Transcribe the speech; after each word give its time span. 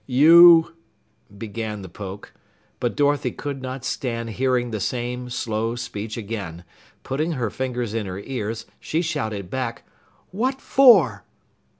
"You" 0.07 0.73
began 1.45 1.83
the 1.83 1.87
Poke. 1.87 2.33
But 2.79 2.95
Dorothy 2.95 3.29
could 3.29 3.61
not 3.61 3.85
stand 3.85 4.31
hearing 4.31 4.71
the 4.71 4.79
same 4.79 5.29
slow 5.29 5.75
speech 5.75 6.17
again. 6.17 6.63
Putting 7.03 7.33
her 7.33 7.51
fingers 7.51 7.93
in 7.93 8.07
her 8.07 8.17
ears, 8.19 8.65
she 8.79 9.03
shouted 9.03 9.51
back: 9.51 9.83
"What 10.31 10.59
for?" 10.59 11.23